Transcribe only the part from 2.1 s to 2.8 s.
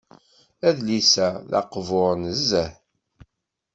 nezzeh.